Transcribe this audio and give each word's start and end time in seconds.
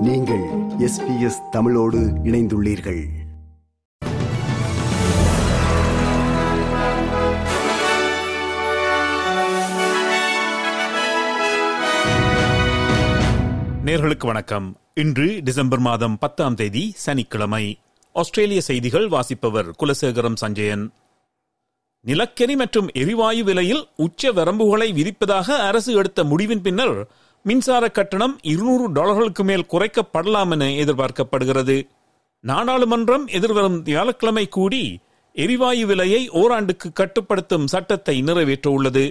நீங்கள் 0.00 0.44
S 0.78 1.06
B 1.06 1.20
S 1.20 1.40
தமிழோடு 1.50 1.98
இணைந்துள்ளீர்கள். 1.98 3.06
நேர்களுக்கு 13.84 14.26
வணக்கம். 14.26 14.76
இன்று 14.94 15.40
டிசம்பர் 15.44 15.78
மாதம் 15.78 16.18
பத்தாம் 16.18 16.54
தேதி 16.54 16.92
சனிக்கிழமை. 16.96 17.78
ஆஸ்திரேலிய 18.12 18.60
செய்திகள் 18.60 19.08
வாசிப்பவர் 19.08 19.70
குலசேகரம் 19.70 20.36
சஞ்சயன். 20.36 20.92
நிலக்கரி 22.00 22.56
மற்றும் 22.56 22.88
எரிவாயு 22.92 23.44
விலையில் 23.44 23.88
உச்ச 23.96 24.32
வரம்புகளை 24.32 24.92
விதிப்பதாக 24.92 25.50
அரசு 25.56 25.92
எடுத்த 25.92 26.24
முடிவின் 26.24 26.62
பின்னர் 26.62 27.10
மின்சார 27.44 27.84
கட்டணம் 27.88 28.34
இருநூறு 28.42 28.86
டாலர்களுக்கு 28.92 29.42
மேல் 29.42 29.70
குறைக்கப்படலாம் 29.72 30.50
என 30.50 30.64
எதிர்பார்க்கப்படுகிறது. 30.82 31.76
நாடாளுமன்றம் 32.44 33.24
எதிர்வரும் 33.26 33.78
வியாழக்கிழமை 33.82 34.48
கூடி 34.48 34.82
எரிவாயு 35.36 35.84
விலையை 35.86 36.28
ஓராண்டுக்கு 36.40 36.88
கட்டுப்படுத்தும் 36.92 37.66
சட்டத்தை 37.66 38.16
நிறைவேற்ற 38.20 38.70
உள்ளது 38.70 39.04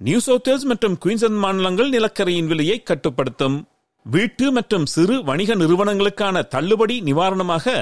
நியூ 0.00 0.18
சவுத்வேல்ஸ் 0.26 0.66
மற்றும் 0.70 0.96
குயின்சன் 1.04 1.38
மாநிலங்கள் 1.38 1.90
நிலக்கரியின் 1.90 2.46
விலையை 2.46 2.78
கட்டுப்படுத்தும். 2.82 3.56
வீட்டு 4.06 4.46
மற்றும் 4.52 4.86
சிறு 4.86 5.16
வணிக 5.24 5.54
நிறுவனங்களுக்கான 5.54 6.42
தள்ளுபடி 6.48 6.96
நிவாரணமாக 7.00 7.74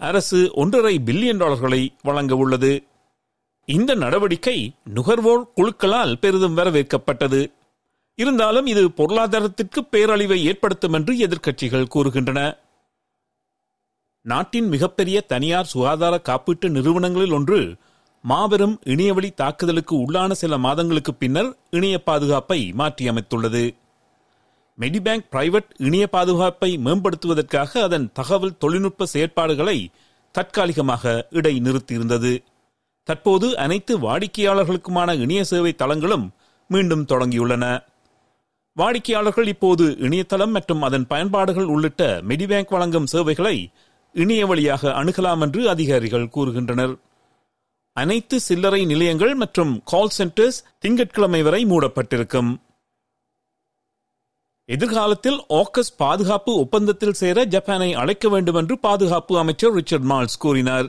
அரசு 0.00 0.40
ஒன்றரை 0.54 0.94
பில்லியன் 1.06 1.36
டாலர்களை 1.36 1.82
வழங்க 2.02 2.34
உள்ளது 2.36 2.72
இந்த 3.68 3.90
நடவடிக்கை 3.94 4.58
நுகர்வோர் 4.94 5.44
குழுக்களால் 5.56 6.14
பெரிதும் 6.20 6.56
வரவேற்கப்பட்டது. 6.56 7.42
இருந்தாலும் 8.14 8.66
இது 8.66 8.90
பொருளாதாரத்திற்கு 8.90 9.80
பேரழிவை 9.92 10.34
ஏற்படுத்தும் 10.34 10.92
என்று 10.92 11.14
எதிர்க்கட்சிகள் 11.14 11.90
கூறுகின்றன. 11.94 12.58
நாட்டின் 14.22 14.68
மிகப்பெரிய 14.68 15.20
தனியார் 15.20 15.64
சுகாதார 15.64 16.20
காப்பீட்டு 16.24 16.68
நிறுவனங்களில் 16.68 17.32
ஒன்று 17.32 17.76
மாபெரும் 18.22 18.80
இணையவழி 18.84 19.30
தாக்குதலுக்கு 19.30 19.96
உள்ளான 19.96 20.32
சில 20.32 20.58
மாதங்களுக்கு 20.58 21.14
பின்னர் 21.14 21.56
இணைய 21.70 22.02
பாதுகாப்பை 22.02 22.72
மாற்றியமைத்துள்ளது. 22.78 23.74
மெடிபேங்க் 24.80 25.26
பிரைவேட் 25.32 25.70
இணைய 25.76 26.06
பாதுகாப்பை 26.06 26.78
மேம்படுத்துவதற்காக 26.84 27.82
அதன் 27.82 28.12
தகவல் 28.12 28.58
தொழில்நுட்ப 28.58 29.06
செயற்பாடுகளை 29.12 29.86
தற்காலிகமாக 30.32 31.26
இடைநிறுத்தியிருந்தது. 31.30 32.44
தற்போது 33.02 33.58
அனைத்து 33.58 33.98
வாடிக்கையாளர்களுக்குமான 33.98 35.18
இணைய 35.18 35.44
சேவை 35.44 35.74
தளங்களும் 35.74 36.30
மீண்டும் 36.68 37.06
தொடங்கியுள்ளன. 37.06 37.84
வாடிக்கையாளர்கள் 38.80 39.46
இப்போது 39.46 39.84
இணையதளம் 39.98 40.50
மற்றும் 40.50 40.82
அதன் 40.82 41.06
பயன்பாடுகள் 41.06 41.64
உள்ளிட்ட 41.64 42.22
மெடிபேங்க் 42.28 42.72
வழங்கும் 42.74 43.06
சேவைகளை 43.06 43.56
இணைய 44.12 44.46
வழியாக 44.46 44.90
அணுகலாம் 45.00 45.40
என்று 45.40 45.68
அதிகாரிகள் 45.68 46.32
கூறுகின்றனர். 46.36 46.94
அனைத்து 47.92 48.40
சில்லறை 48.40 48.84
நிலையங்கள் 48.84 49.34
மற்றும் 49.34 49.72
கால் 49.84 50.14
சென்டர்ஸ் 50.18 50.58
திங்கட்கிழமை 50.78 51.42
வரை 51.42 51.66
மூடப்பட்டிருக்கும். 51.66 52.50
எதிர்காலத்தில் 54.64 55.40
ஆக்கஸ் 55.60 55.94
பாதுகாப்பு 55.96 56.52
ஒப்பந்தத்தில் 56.64 57.18
சேர 57.22 57.46
ஜப்பானை 57.54 57.90
அழைக்க 58.02 58.28
வேண்டும் 58.28 58.54
என்று 58.54 58.78
பாதுகாப்பு 58.78 59.38
அமைச்சர் 59.38 59.74
ரிச்சர்ட் 59.74 60.08
மால்ஸ் 60.12 60.38
கூறினார். 60.38 60.88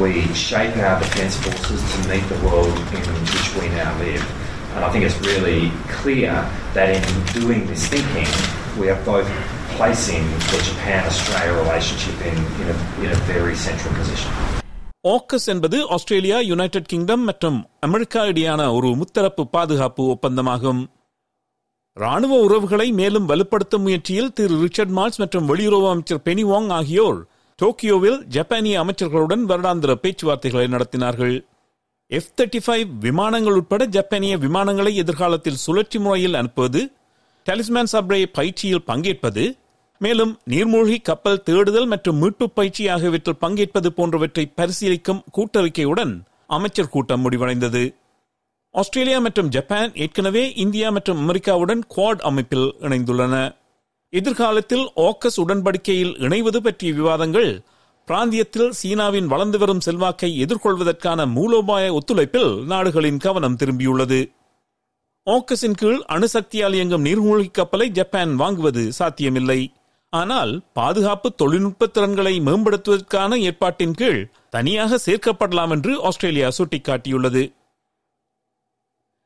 We 0.00 0.10
shape 0.48 0.74
our 0.88 0.98
defence 1.04 1.36
forces 1.44 1.80
to 1.92 1.98
meet 2.10 2.26
the 2.32 2.38
world 2.44 2.76
in 2.96 3.08
which 3.14 3.48
we 3.56 3.66
now 3.78 3.92
live. 4.02 4.39
And 4.72 4.84
I 4.84 4.90
think 4.90 5.04
it's 5.04 5.20
really 5.22 5.60
clear 5.92 6.32
that 6.74 6.88
in 6.90 7.04
doing 7.34 7.66
this 7.66 7.82
thinking, 7.86 8.28
we 8.76 8.88
are 8.88 9.00
both 9.04 9.28
placing 9.72 10.22
the 10.46 10.58
Japan-Australia 10.62 11.54
relationship 11.54 12.16
in, 12.22 12.36
in, 12.60 12.66
a, 12.68 12.76
in 13.02 13.10
a 13.10 13.20
very 13.28 13.56
central 13.60 13.94
position. 13.94 14.30
AUKUS 15.08 15.46
என்பது 15.48 15.76
Australia 15.94 16.38
United 16.48 16.88
Kingdom 16.90 17.22
மற்றும் 17.28 17.56
America 17.82 18.22
இடையான 18.30 18.62
ஒரு 18.76 18.88
முத்தரப்பு 19.00 19.42
பாதுகாப்பு 19.54 20.02
ஒப்பந்தமாகும் 20.14 20.80
ராணுவ 21.96 22.32
உறவுகளை 22.46 22.88
மேலும் 22.98 23.28
வலுப்படுத்தும் 23.30 23.84
முயற்சியில் 23.86 24.34
திரு 24.38 24.56
ரிச்சர்ட் 24.64 24.92
மால்ஸ் 24.98 25.20
மற்றும் 25.22 25.48
வெளியுறவு 25.50 25.88
அமைச்சர் 25.92 26.22
பெனி 26.26 26.44
வாங் 26.50 26.68
ஆகியோர் 26.78 27.18
டோக்கியோவில் 27.58 28.18
ஜப்பானிய 28.36 28.82
அமைச்சர்களுடன் 28.82 29.46
வருடாந்திர 29.50 29.94
பேச்சுவார்த்தைகளை 30.04 30.66
நடத்தினார்கள் 30.74 31.34
எஃப் 32.10 32.30
தேர்ட்டி 32.36 32.60
ஃபைவ் 32.66 32.86
விமானங்கள் 32.98 33.52
உட்பட 33.52 33.84
ஜப்பானிய 33.86 34.36
விமானங்களை 34.36 34.94
எதிர்காலத்தில் 34.94 35.54
சுழற்சி 35.54 35.98
முறையில் 35.98 36.34
அனுப்புவது 36.34 36.80
டெலிஸ்மேன் 37.46 37.90
சப்ரே 37.92 38.26
பயிற்சியில் 38.32 38.82
பங்கேற்பது 38.82 39.44
மேலும் 39.98 40.32
நீர்மூழ்கி 40.50 40.96
கப்பல் 41.02 41.42
தேடுதல் 41.42 41.86
மற்றும் 41.86 42.18
மீட்பு 42.18 42.50
பயிற்சி 42.50 42.88
ஆகியவற்றில் 42.88 43.40
பங்கேற்பது 43.40 43.88
போன்றவற்றை 43.92 44.52
பரிசீலிக்கும் 44.56 45.22
கூட்டறிக்கையுடன் 45.32 46.24
அமைச்சர் 46.46 46.88
கூட்டம் 46.88 47.22
முடிவடைந்தது. 47.24 47.84
ஆஸ்திரேலியா 48.74 49.18
மற்றும் 49.18 49.48
ஜப்பான் 49.48 49.94
ஏற்கனவே 49.94 50.44
இந்தியா 50.54 50.90
மற்றும் 50.90 51.20
அமெரிக்காவுடன் 51.22 51.82
குவாட் 51.96 52.22
அமைப்பில் 52.30 52.68
இணைந்துள்ளன. 52.80 53.34
எதிர்காலத்தில் 54.12 54.84
ஆக்கஸ் 55.08 55.40
உடன்படிக்கையில் 55.42 56.14
இணைவது 56.26 56.56
பற்றிய 56.56 56.92
விவாதங்கள் 56.92 57.50
பிராந்தியத்தில் 58.10 58.70
சீனாவின் 58.70 59.26
வளர்ந்து 59.26 59.58
வரும் 59.58 59.80
செல்வாக்கை 59.80 60.44
எதிர்கொள்வதற்கான 60.44 61.26
மூலோபாய 61.26 61.92
ஒத்துழைப்பில் 61.92 62.64
நாடுகளின் 62.64 63.16
கவனம் 63.16 63.56
திரும்பியுள்ளது. 63.56 64.32
ஓக்கஸின் 65.26 65.76
கீழ் 65.76 66.00
அணுசக்தியால் 66.08 66.72
இயங்கும் 66.72 67.04
நீர்மூழ்கி 67.04 67.50
கப்பலை 67.50 67.88
ஜப்பான் 67.90 68.38
வாங்குவது 68.38 68.88
சாத்தியமில்லை. 68.88 69.72
ஆனால் 70.12 70.52
பாதுகாப்பு 70.72 71.34
தொழில்நுட்ப 71.34 71.86
திறன்களை 71.86 72.40
மேம்படுத்துவதற்கான 72.40 73.38
ஏற்பாட்டின் 73.40 73.94
கீழ் 73.94 74.28
தனியாக 74.50 74.98
சேர்க்கப்படலாம் 75.06 75.70
என்று 75.70 76.02
ஆஸ்திரேலியா 76.02 76.48
சுட்டிக்காட்டியுள்ளது. 76.58 77.52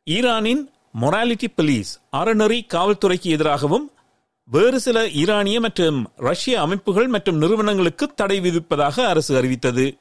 ஈரானின் 0.06 0.62
மொராலிட்டி 1.00 1.48
போலீஸ் 1.54 2.00
அறநெறி 2.16 2.60
காவல்துறைக்கு 2.74 3.28
எதிராகவும் 3.36 3.86
வேறு 4.48 4.80
சில 4.80 5.08
ஈரானிய 5.10 5.60
மற்றும் 5.60 6.10
ரஷ்ய 6.16 6.60
அமைப்புகள் 6.60 7.06
மற்றும் 7.06 7.36
நிறுவனங்களுக்கு 7.36 8.08
தடை 8.14 8.40
விதிப்பதாக 8.40 9.06
அரசு 9.06 9.36
அறிவித்தது. 9.36 9.98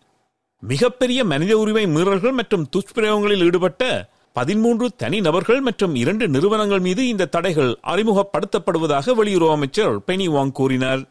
மிகப்பெரிய 0.60 1.26
மனித 1.26 1.58
உரிமை 1.58 1.86
மீறல்கள் 1.86 2.32
மற்றும் 2.32 2.68
துஷ்பிரயோகங்களில் 2.76 3.44
ஈடுபட்ட 3.44 4.10
பதிமூன்று 4.34 4.90
தனி 4.96 5.22
நபர்கள் 5.22 5.62
மற்றும் 5.62 5.96
இரண்டு 5.96 6.28
நிறுவனங்கள் 6.28 6.80
மீது 6.80 7.08
இந்த 7.08 7.26
தடைகள் 7.26 7.78
அறிமுகப்படுத்தப்படுவதாக 7.84 9.16
வெளியுறவு 9.20 9.52
அமைச்சர் 9.52 10.00
பெனி 10.08 10.28
வாங் 10.30 10.52
கூறினார். 10.52 11.04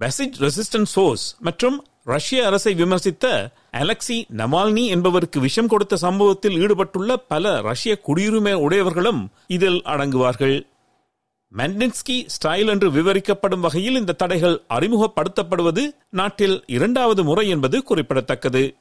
பெசிட் 0.00 0.38
ரெசிஸ்டன்ஸ் 0.38 0.94
ஃபோர்ஸ் 0.94 1.36
மற்றும் 1.40 1.84
ரஷ்ய 2.04 2.46
அரசை 2.46 2.74
விமர்சித்த 2.74 3.52
அலெக்சி 3.72 4.24
நமால்னி 4.36 4.86
என்பவருக்கு 4.86 5.40
விஷம் 5.40 5.66
கொடுத்த 5.66 5.96
சம்பவத்தில் 5.96 6.58
ஈடுபட்டுள்ள 6.60 7.16
பல 7.16 7.60
ரஷ்ய 7.60 8.00
குடியுரிமை 8.08 8.52
உடையவர்களும் 8.52 9.28
இதில் 9.46 9.82
அடங்குவார்கள். 9.84 10.56
மெண்டின்ஸ்கி 11.52 12.16
ஸ்டைல் 12.34 12.66
என்று 12.66 12.90
விவரிக்கப்படும் 12.90 13.60
வகையில் 13.60 13.94
இந்த 13.94 14.12
தடைகள் 14.12 14.56
அறிமுகப்படுத்தப்படுவது 14.68 15.82
நாட்டில் 16.10 16.64
இரண்டாவது 16.66 17.24
முறை 17.24 17.48
என்பது 17.48 17.82
குறிப்பிடத்தக்கது. 17.82 18.76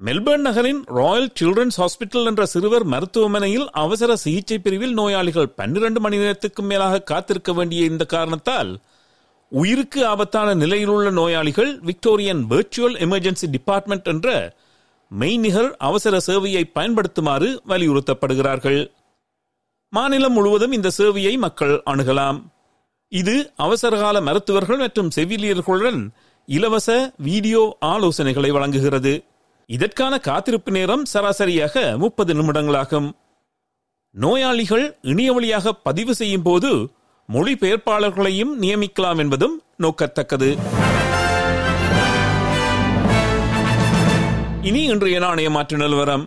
மெல்பர்ன் 0.00 0.44
நகரின் 0.46 0.84
ராயல் 0.84 1.30
சில்ட்ரன்ஸ் 1.40 1.76
ஹாஸ்பிட்டல் 1.76 2.24
என்ற 2.24 2.46
சிறுவர் 2.46 2.84
மருத்துவமனையில் 2.84 3.70
அவசர 3.70 4.16
சிகிச்சை 4.16 4.58
பிரிவில் 4.58 4.92
நோயாளிகள் 4.92 5.48
பன்னிரண்டு 5.48 6.00
மணி 6.00 6.16
நேரத்துக்கும் 6.16 6.68
மேலாக 6.72 7.02
காத்திருக்க 7.02 7.52
வேண்டிய 7.52 7.84
இந்த 7.84 8.04
காரணத்தால் 8.04 8.80
உயிருக்கு 9.48 10.06
ஆபத்தான 10.06 10.54
நிலையிலுள்ள 10.54 11.10
நோயாளிகள் 11.10 11.80
விக்டோரியன் 11.80 12.42
வெர்ச்சுவல் 12.50 12.96
எமர்ஜென்சி 13.06 13.48
டிபார்ட்மெண்ட் 13.50 14.04
என்ற 14.04 14.54
மெய்நிகர் 15.18 15.70
அவசர 15.78 16.20
சேவையை 16.26 16.62
பயன்படுத்துமாறு 16.74 17.48
வலியுறுத்தப்படுகிறார்கள். 17.68 18.80
மாநிலம் 19.96 20.34
முழுவதும் 20.36 20.74
இந்த 20.76 20.88
சேவையை 20.98 21.32
மக்கள் 21.44 21.74
அணுகலாம். 21.90 22.38
இது 23.12 23.34
அவசரகால 23.66 24.16
மருத்துவர்கள் 24.28 24.80
மற்றும் 24.84 25.10
செவிலியர்களுடன் 25.16 26.00
இலவச 26.48 26.88
வீடியோ 27.28 27.62
ஆலோசனைகளை 27.92 28.50
வழங்குகிறது. 28.56 29.12
இதற்கான 29.66 30.18
காத்திருப்பு 30.26 30.70
நேரம் 30.76 31.04
சராசரியாக 31.12 31.84
முப்பது 32.02 32.32
நிமிடங்களாகும். 32.38 33.08
நோயாளிகள் 34.24 34.84
இணைய 35.12 35.30
வழியாக 35.32 35.72
பதிவு 35.88 36.12
செய்யும் 36.20 36.44
போது 36.48 36.70
மொழிபெயர்ப்பாளர்களையும் 37.34 38.52
நியமிக்கலாம் 38.64 39.18
என்பதும் 39.24 39.56
நோக்கத்தக்கது. 39.84 40.50
இனி 44.68 44.82
இன்றைய 44.92 45.18
நாணய 45.24 45.48
மாற்று 45.56 45.76
நிலவரம். 45.76 46.24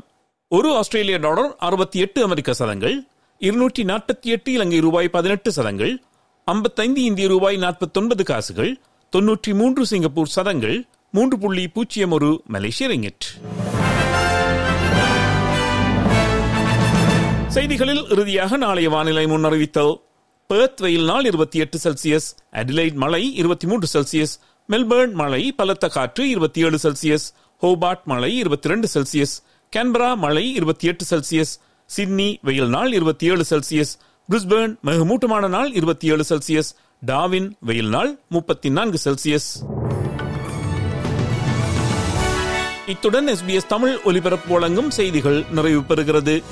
ஒரு 0.47 0.69
ஆஸ்திரேலிய 0.79 1.17
டாலர் 1.27 1.53
அறுபத்தி 1.67 1.97
எட்டு 1.99 2.19
அமெரிக்க 2.27 2.51
சதங்கள் 2.59 2.97
இருநூற்றி 3.41 3.83
நாற்பத்தி 3.83 4.25
எட்டு 4.25 4.51
இலங்கை 4.51 4.79
ரூபாய் 4.79 5.09
பதினெட்டு 5.09 5.51
சதங்கள் 5.51 6.03
ஐம்பத்தைந்து 6.45 7.03
இந்திய 7.03 7.27
ரூபாய் 7.27 7.57
நாற்பத்தொன்பது 7.57 8.23
காசுகள் 8.23 8.79
தொன்னூற்றி 9.13 9.53
மூன்று 9.53 9.85
சிங்கப்பூர் 9.85 10.27
சதங்கள் 10.27 10.87
மூன்று 11.11 11.39
புள்ளி 11.39 11.67
பூஜ்ஜியம் 11.67 12.11
ஒரு 12.11 12.41
மலேசிய 12.47 12.89
ரிங்கிட். 12.89 13.25
செய்திகளில் 17.47 18.07
இறுதியாக 18.09 18.57
நாளைய 18.57 18.89
வானிலை 18.89 19.25
முன்னறிவித்தல். 19.25 19.93
பெர்த் 20.47 20.79
வெயில் 20.79 21.05
நாள் 21.05 21.25
இருபத்தி 21.25 21.59
எட்டு 21.59 21.79
செல்சியஸ் 21.83 22.27
அடிலைட் 22.51 22.93
மலை 22.93 23.35
இருபத்தி 23.35 23.67
மூன்று 23.67 23.87
செல்சியஸ் 23.93 24.39
மெல்பர்ன் 24.69 25.11
மலை 25.11 25.51
பலத்த 25.51 25.87
காற்று 25.87 26.29
இருபத்தி 26.29 26.61
ஏழு 26.65 26.79
செல்சியஸ் 26.83 27.33
ஹோபார்ட் 27.61 28.03
மலை 28.03 28.37
இருபத்தி 28.37 28.67
ரெண்டு 28.67 28.87
செல்சியஸ் 28.93 29.35
கேன்பரா 29.75 30.15
மலை 30.17 30.53
இருபத்தி 30.53 30.87
எட்டு 30.87 31.05
செல்சியஸ் 31.09 31.53
சிட்னி 31.95 32.39
வெயில் 32.41 32.69
நாள் 32.69 32.93
இருபத்தி 32.93 33.27
ஏழு 33.27 33.45
செல்சியஸ். 33.49 33.93
பிரிஸ்பேர்ன் 34.29 34.75
மிகமூட்டமான 34.83 35.49
நாள் 35.49 35.71
இருபத்தி 35.73 36.07
ஏழு 36.07 36.25
செல்சியஸ். 36.29 36.75
டாவின் 37.07 37.51
வெயில் 37.59 37.89
நாள் 37.89 38.19
முப்பத்தி 38.29 38.69
நான்கு 38.69 38.99
செல்சியஸ். 39.03 39.47
இத்துடன் 42.87 43.27
எஸ்பிஎஸ் 43.27 43.67
தமிழ் 43.67 43.97
ஒலிபரப்பு 44.03 44.53
வழங்கும் 44.53 44.89
செய்திகள் 44.89 45.45
நிறைவு 45.51 45.79
பெறுகிறது. 45.79 46.43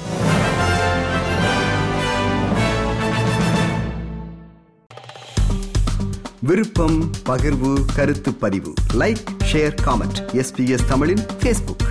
விருப்பம் 6.40 7.12
பகிர்வு 7.26 7.86
கருத்து 7.96 8.34
பதிவு. 8.34 8.74
லைக் 8.94 9.24
ஷேர் 9.52 9.76
காமெண்ட் 9.86 10.20
எஸ்பிஎஸ் 10.34 10.88
தமிழின் 10.88 11.26
ஃபேஸ்புக் 11.40 11.87